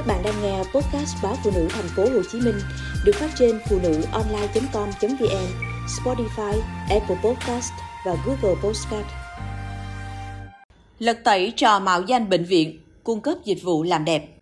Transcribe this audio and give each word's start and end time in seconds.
Các 0.00 0.06
bạn 0.06 0.22
đang 0.22 0.42
nghe 0.42 0.58
podcast 0.58 1.16
báo 1.22 1.36
phụ 1.44 1.50
nữ 1.54 1.68
thành 1.70 1.88
phố 1.96 2.02
Hồ 2.02 2.22
Chí 2.32 2.40
Minh 2.40 2.60
được 3.04 3.12
phát 3.14 3.30
trên 3.38 3.60
phụ 3.68 3.78
nữ 3.82 4.02
online.com.vn, 4.12 5.46
Spotify, 5.86 6.60
Apple 6.90 7.16
Podcast 7.24 7.72
và 8.06 8.16
Google 8.26 8.60
Podcast. 8.62 9.06
Lật 10.98 11.18
tẩy 11.24 11.52
trò 11.56 11.78
mạo 11.78 12.02
danh 12.02 12.28
bệnh 12.28 12.44
viện, 12.44 12.80
cung 13.04 13.20
cấp 13.20 13.38
dịch 13.44 13.62
vụ 13.62 13.82
làm 13.82 14.04
đẹp. 14.04 14.39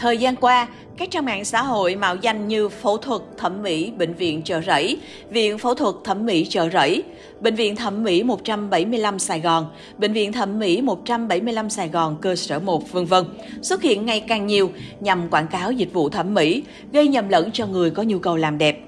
Thời 0.00 0.18
gian 0.18 0.36
qua, 0.36 0.68
các 0.96 1.10
trang 1.10 1.24
mạng 1.24 1.44
xã 1.44 1.62
hội 1.62 1.96
mạo 1.96 2.16
danh 2.16 2.48
như 2.48 2.68
phẫu 2.68 2.96
thuật 2.96 3.22
thẩm 3.38 3.62
mỹ 3.62 3.92
bệnh 3.98 4.14
viện 4.14 4.42
chợ 4.42 4.60
rẫy, 4.66 4.98
viện 5.30 5.58
phẫu 5.58 5.74
thuật 5.74 5.94
thẩm 6.04 6.26
mỹ 6.26 6.46
chợ 6.50 6.68
rẫy, 6.72 7.02
bệnh 7.40 7.54
viện 7.54 7.76
thẩm 7.76 8.04
mỹ 8.04 8.22
175 8.22 9.18
Sài 9.18 9.40
Gòn, 9.40 9.66
bệnh 9.98 10.12
viện 10.12 10.32
thẩm 10.32 10.58
mỹ 10.58 10.82
175 10.82 11.70
Sài 11.70 11.88
Gòn 11.88 12.16
cơ 12.20 12.36
sở 12.36 12.58
1 12.58 12.92
vân 12.92 13.04
vân 13.04 13.24
xuất 13.62 13.82
hiện 13.82 14.06
ngày 14.06 14.20
càng 14.20 14.46
nhiều 14.46 14.70
nhằm 15.00 15.28
quảng 15.30 15.48
cáo 15.48 15.72
dịch 15.72 15.92
vụ 15.92 16.08
thẩm 16.08 16.34
mỹ, 16.34 16.62
gây 16.92 17.08
nhầm 17.08 17.28
lẫn 17.28 17.50
cho 17.52 17.66
người 17.66 17.90
có 17.90 18.02
nhu 18.02 18.18
cầu 18.18 18.36
làm 18.36 18.58
đẹp. 18.58 18.80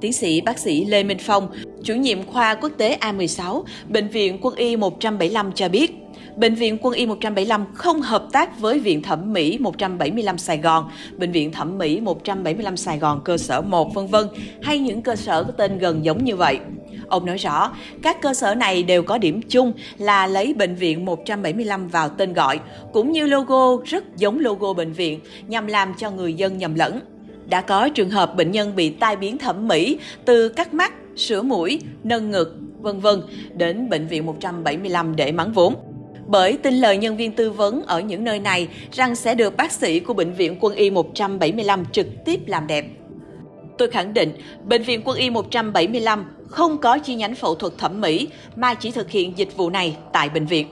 Tiến 0.00 0.12
sĩ 0.12 0.40
bác 0.40 0.58
sĩ 0.58 0.84
Lê 0.84 1.02
Minh 1.02 1.18
Phong, 1.20 1.48
chủ 1.82 1.94
nhiệm 1.94 2.26
khoa 2.26 2.54
quốc 2.54 2.72
tế 2.78 2.98
A16, 3.00 3.62
Bệnh 3.88 4.08
viện 4.08 4.38
Quân 4.42 4.54
y 4.54 4.76
175 4.76 5.52
cho 5.52 5.68
biết, 5.68 5.92
Bệnh 6.36 6.54
viện 6.54 6.78
Quân 6.82 6.94
y 6.94 7.06
175 7.06 7.66
không 7.74 8.02
hợp 8.02 8.26
tác 8.32 8.60
với 8.60 8.78
Viện 8.78 9.02
Thẩm 9.02 9.32
mỹ 9.32 9.58
175 9.58 10.38
Sài 10.38 10.58
Gòn, 10.58 10.90
Bệnh 11.16 11.32
viện 11.32 11.52
Thẩm 11.52 11.78
mỹ 11.78 12.00
175 12.00 12.76
Sài 12.76 12.98
Gòn 12.98 13.20
cơ 13.24 13.38
sở 13.38 13.60
1 13.60 13.94
vân 13.94 14.06
vân 14.06 14.26
hay 14.62 14.78
những 14.78 15.02
cơ 15.02 15.16
sở 15.16 15.44
có 15.44 15.52
tên 15.52 15.78
gần 15.78 16.04
giống 16.04 16.24
như 16.24 16.36
vậy. 16.36 16.58
Ông 17.08 17.26
nói 17.26 17.36
rõ, 17.36 17.72
các 18.02 18.22
cơ 18.22 18.34
sở 18.34 18.54
này 18.54 18.82
đều 18.82 19.02
có 19.02 19.18
điểm 19.18 19.40
chung 19.48 19.72
là 19.98 20.26
lấy 20.26 20.54
bệnh 20.54 20.74
viện 20.74 21.04
175 21.04 21.88
vào 21.88 22.08
tên 22.08 22.32
gọi, 22.32 22.60
cũng 22.92 23.12
như 23.12 23.26
logo 23.26 23.76
rất 23.84 24.16
giống 24.16 24.38
logo 24.38 24.72
bệnh 24.72 24.92
viện 24.92 25.20
nhằm 25.46 25.66
làm 25.66 25.94
cho 25.98 26.10
người 26.10 26.34
dân 26.34 26.58
nhầm 26.58 26.74
lẫn. 26.74 27.00
Đã 27.50 27.60
có 27.60 27.88
trường 27.88 28.10
hợp 28.10 28.36
bệnh 28.36 28.50
nhân 28.50 28.76
bị 28.76 28.90
tai 28.90 29.16
biến 29.16 29.38
thẩm 29.38 29.68
mỹ 29.68 29.98
từ 30.24 30.48
cắt 30.48 30.74
mắt, 30.74 30.92
sửa 31.16 31.42
mũi, 31.42 31.80
nâng 32.04 32.30
ngực, 32.30 32.56
vân 32.78 33.00
vân 33.00 33.22
đến 33.54 33.88
bệnh 33.88 34.06
viện 34.06 34.26
175 34.26 35.16
để 35.16 35.32
mắng 35.32 35.52
vốn 35.52 35.74
bởi 36.30 36.58
tin 36.62 36.74
lời 36.74 36.96
nhân 36.96 37.16
viên 37.16 37.32
tư 37.32 37.50
vấn 37.50 37.82
ở 37.86 38.00
những 38.00 38.24
nơi 38.24 38.38
này 38.38 38.68
rằng 38.92 39.16
sẽ 39.16 39.34
được 39.34 39.56
bác 39.56 39.72
sĩ 39.72 40.00
của 40.00 40.14
Bệnh 40.14 40.32
viện 40.32 40.56
Quân 40.60 40.74
y 40.74 40.90
175 40.90 41.84
trực 41.92 42.06
tiếp 42.24 42.40
làm 42.46 42.66
đẹp. 42.66 42.86
Tôi 43.78 43.90
khẳng 43.90 44.14
định, 44.14 44.32
Bệnh 44.64 44.82
viện 44.82 45.02
Quân 45.04 45.16
y 45.16 45.30
175 45.30 46.24
không 46.48 46.78
có 46.78 46.98
chi 46.98 47.14
nhánh 47.14 47.34
phẫu 47.34 47.54
thuật 47.54 47.72
thẩm 47.78 48.00
mỹ 48.00 48.28
mà 48.56 48.74
chỉ 48.74 48.90
thực 48.90 49.10
hiện 49.10 49.38
dịch 49.38 49.56
vụ 49.56 49.70
này 49.70 49.96
tại 50.12 50.28
bệnh 50.28 50.46
viện. 50.46 50.66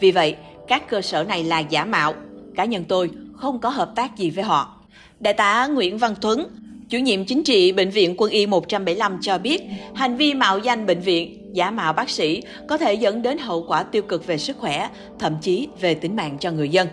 Vì 0.00 0.10
vậy, 0.10 0.36
các 0.68 0.88
cơ 0.88 1.02
sở 1.02 1.24
này 1.24 1.44
là 1.44 1.58
giả 1.58 1.84
mạo. 1.84 2.14
Cá 2.54 2.64
nhân 2.64 2.84
tôi 2.88 3.10
không 3.36 3.58
có 3.58 3.68
hợp 3.68 3.92
tác 3.94 4.16
gì 4.16 4.30
với 4.30 4.44
họ. 4.44 4.81
Đại 5.22 5.34
tá 5.34 5.66
Nguyễn 5.66 5.98
Văn 5.98 6.14
Tuấn, 6.20 6.46
chủ 6.88 6.98
nhiệm 6.98 7.24
chính 7.24 7.42
trị 7.42 7.72
Bệnh 7.72 7.90
viện 7.90 8.14
Quân 8.18 8.30
y 8.30 8.46
175 8.46 9.18
cho 9.20 9.38
biết, 9.38 9.62
hành 9.94 10.16
vi 10.16 10.34
mạo 10.34 10.58
danh 10.58 10.86
bệnh 10.86 11.00
viện 11.00 11.50
giả 11.52 11.70
mạo 11.70 11.92
bác 11.92 12.10
sĩ 12.10 12.42
có 12.68 12.78
thể 12.78 12.94
dẫn 12.94 13.22
đến 13.22 13.38
hậu 13.38 13.64
quả 13.68 13.82
tiêu 13.82 14.02
cực 14.02 14.26
về 14.26 14.38
sức 14.38 14.56
khỏe, 14.58 14.88
thậm 15.18 15.36
chí 15.42 15.68
về 15.80 15.94
tính 15.94 16.16
mạng 16.16 16.36
cho 16.40 16.50
người 16.50 16.68
dân. 16.68 16.88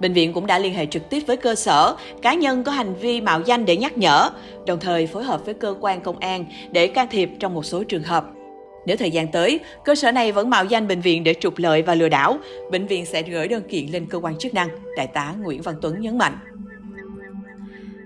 Bệnh 0.00 0.12
viện 0.12 0.32
cũng 0.32 0.46
đã 0.46 0.58
liên 0.58 0.74
hệ 0.74 0.86
trực 0.86 1.10
tiếp 1.10 1.20
với 1.26 1.36
cơ 1.36 1.54
sở, 1.54 1.96
cá 2.22 2.34
nhân 2.34 2.64
có 2.64 2.72
hành 2.72 2.94
vi 2.94 3.20
mạo 3.20 3.40
danh 3.40 3.64
để 3.64 3.76
nhắc 3.76 3.98
nhở, 3.98 4.30
đồng 4.66 4.80
thời 4.80 5.06
phối 5.06 5.24
hợp 5.24 5.44
với 5.44 5.54
cơ 5.54 5.74
quan 5.80 6.00
công 6.00 6.18
an 6.18 6.44
để 6.72 6.86
can 6.86 7.08
thiệp 7.10 7.30
trong 7.38 7.54
một 7.54 7.64
số 7.64 7.84
trường 7.84 8.02
hợp. 8.02 8.24
Nếu 8.86 8.96
thời 8.96 9.10
gian 9.10 9.28
tới, 9.32 9.60
cơ 9.84 9.94
sở 9.94 10.12
này 10.12 10.32
vẫn 10.32 10.50
mạo 10.50 10.64
danh 10.64 10.88
bệnh 10.88 11.00
viện 11.00 11.24
để 11.24 11.34
trục 11.40 11.58
lợi 11.58 11.82
và 11.82 11.94
lừa 11.94 12.08
đảo, 12.08 12.38
bệnh 12.70 12.86
viện 12.86 13.06
sẽ 13.06 13.22
gửi 13.22 13.48
đơn 13.48 13.62
kiện 13.68 13.86
lên 13.86 14.06
cơ 14.06 14.18
quan 14.18 14.38
chức 14.38 14.54
năng, 14.54 14.68
Đại 14.96 15.06
tá 15.06 15.34
Nguyễn 15.42 15.62
Văn 15.62 15.74
Tuấn 15.82 16.00
nhấn 16.00 16.18
mạnh. 16.18 16.38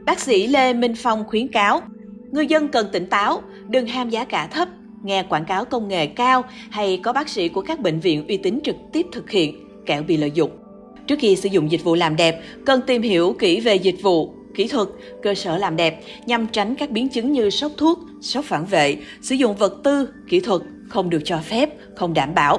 Bác 0.09 0.21
sĩ 0.21 0.47
Lê 0.47 0.73
Minh 0.73 0.95
Phong 0.97 1.25
khuyến 1.29 1.49
cáo, 1.49 1.83
người 2.31 2.47
dân 2.47 2.69
cần 2.69 2.87
tỉnh 2.93 3.07
táo, 3.07 3.43
đừng 3.69 3.87
ham 3.87 4.11
giá 4.11 4.25
cả 4.25 4.47
thấp, 4.47 4.69
nghe 5.05 5.23
quảng 5.23 5.45
cáo 5.45 5.65
công 5.65 5.89
nghệ 5.89 6.07
cao 6.07 6.45
hay 6.71 7.01
có 7.03 7.13
bác 7.13 7.29
sĩ 7.29 7.49
của 7.49 7.61
các 7.61 7.81
bệnh 7.81 8.01
viện 8.01 8.27
uy 8.29 8.37
tín 8.37 8.61
trực 8.65 8.77
tiếp 8.93 9.07
thực 9.13 9.31
hiện, 9.31 9.69
kẻo 9.87 10.03
bị 10.03 10.17
lợi 10.17 10.31
dụng. 10.31 10.51
Trước 11.07 11.19
khi 11.19 11.37
sử 11.37 11.49
dụng 11.49 11.71
dịch 11.71 11.85
vụ 11.85 11.95
làm 11.95 12.17
đẹp, 12.17 12.43
cần 12.67 12.81
tìm 12.87 13.03
hiểu 13.03 13.37
kỹ 13.39 13.61
về 13.61 13.75
dịch 13.75 14.03
vụ, 14.03 14.35
kỹ 14.55 14.69
thuật, 14.69 14.89
cơ 15.23 15.35
sở 15.35 15.59
làm 15.59 15.77
đẹp 15.77 16.03
nhằm 16.27 16.47
tránh 16.47 16.75
các 16.75 16.91
biến 16.91 17.09
chứng 17.09 17.33
như 17.33 17.51
sốc 17.51 17.73
thuốc, 17.77 17.99
sốc 18.21 18.45
phản 18.45 18.67
vệ, 18.67 18.97
sử 19.23 19.35
dụng 19.35 19.57
vật 19.57 19.81
tư, 19.85 20.09
kỹ 20.29 20.41
thuật 20.41 20.63
không 20.89 21.11
được 21.11 21.23
cho 21.25 21.39
phép, 21.39 21.71
không 21.95 22.15
đảm 22.15 22.35
bảo. 22.35 22.59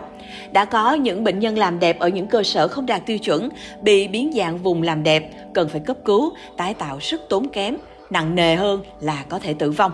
Đã 0.51 0.65
có 0.65 0.93
những 0.93 1.23
bệnh 1.23 1.39
nhân 1.39 1.57
làm 1.57 1.79
đẹp 1.79 1.99
ở 1.99 2.07
những 2.07 2.27
cơ 2.27 2.43
sở 2.43 2.67
không 2.67 2.85
đạt 2.85 3.05
tiêu 3.05 3.17
chuẩn, 3.17 3.49
bị 3.81 4.07
biến 4.07 4.31
dạng 4.35 4.57
vùng 4.57 4.81
làm 4.81 5.03
đẹp, 5.03 5.31
cần 5.53 5.69
phải 5.69 5.81
cấp 5.85 5.97
cứu, 6.05 6.33
tái 6.57 6.73
tạo 6.73 6.99
sức 6.99 7.21
tốn 7.29 7.49
kém, 7.49 7.77
nặng 8.09 8.35
nề 8.35 8.55
hơn 8.55 8.81
là 9.01 9.23
có 9.29 9.39
thể 9.39 9.53
tử 9.53 9.71
vong. 9.71 9.91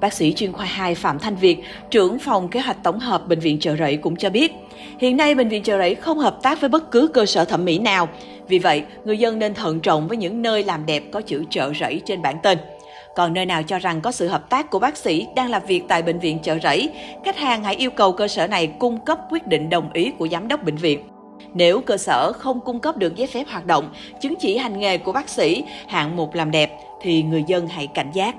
Bác 0.00 0.12
sĩ 0.12 0.32
chuyên 0.32 0.52
khoa 0.52 0.64
2 0.64 0.94
Phạm 0.94 1.18
Thanh 1.18 1.36
Việt, 1.36 1.58
trưởng 1.90 2.18
phòng 2.18 2.48
kế 2.48 2.60
hoạch 2.60 2.82
tổng 2.82 2.98
hợp 2.98 3.28
Bệnh 3.28 3.40
viện 3.40 3.58
Chợ 3.60 3.76
Rẫy 3.76 3.96
cũng 3.96 4.16
cho 4.16 4.30
biết, 4.30 4.52
hiện 4.98 5.16
nay 5.16 5.34
Bệnh 5.34 5.48
viện 5.48 5.62
Chợ 5.62 5.78
Rẫy 5.78 5.94
không 5.94 6.18
hợp 6.18 6.38
tác 6.42 6.60
với 6.60 6.68
bất 6.68 6.90
cứ 6.90 7.08
cơ 7.14 7.26
sở 7.26 7.44
thẩm 7.44 7.64
mỹ 7.64 7.78
nào. 7.78 8.08
Vì 8.48 8.58
vậy, 8.58 8.82
người 9.04 9.18
dân 9.18 9.38
nên 9.38 9.54
thận 9.54 9.80
trọng 9.80 10.08
với 10.08 10.16
những 10.16 10.42
nơi 10.42 10.64
làm 10.64 10.86
đẹp 10.86 11.02
có 11.12 11.20
chữ 11.20 11.44
Chợ 11.50 11.72
Rẫy 11.80 12.00
trên 12.06 12.22
bản 12.22 12.36
tên. 12.42 12.58
Còn 13.14 13.34
nơi 13.34 13.46
nào 13.46 13.62
cho 13.62 13.78
rằng 13.78 14.00
có 14.00 14.12
sự 14.12 14.28
hợp 14.28 14.50
tác 14.50 14.70
của 14.70 14.78
bác 14.78 14.96
sĩ 14.96 15.26
đang 15.36 15.50
làm 15.50 15.62
việc 15.66 15.82
tại 15.88 16.02
bệnh 16.02 16.18
viện 16.18 16.38
chợ 16.42 16.58
rẫy, 16.62 16.90
khách 17.24 17.36
hàng 17.36 17.64
hãy 17.64 17.76
yêu 17.76 17.90
cầu 17.90 18.12
cơ 18.12 18.28
sở 18.28 18.46
này 18.46 18.66
cung 18.66 19.04
cấp 19.04 19.18
quyết 19.30 19.46
định 19.46 19.70
đồng 19.70 19.92
ý 19.92 20.10
của 20.18 20.28
giám 20.28 20.48
đốc 20.48 20.64
bệnh 20.64 20.76
viện. 20.76 21.08
Nếu 21.54 21.80
cơ 21.80 21.96
sở 21.96 22.32
không 22.32 22.60
cung 22.60 22.80
cấp 22.80 22.96
được 22.96 23.16
giấy 23.16 23.26
phép 23.26 23.44
hoạt 23.48 23.66
động, 23.66 23.94
chứng 24.20 24.34
chỉ 24.40 24.56
hành 24.56 24.78
nghề 24.78 24.98
của 24.98 25.12
bác 25.12 25.28
sĩ, 25.28 25.64
hạng 25.88 26.16
mục 26.16 26.34
làm 26.34 26.50
đẹp 26.50 26.78
thì 27.00 27.22
người 27.22 27.44
dân 27.46 27.66
hãy 27.68 27.86
cảnh 27.86 28.10
giác. 28.12 28.34